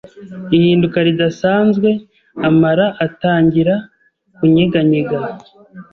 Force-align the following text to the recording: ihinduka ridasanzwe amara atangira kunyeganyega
ihinduka 0.55 0.97
ridasanzwe 1.07 1.89
amara 2.47 2.87
atangira 3.05 3.75
kunyeganyega 4.35 5.17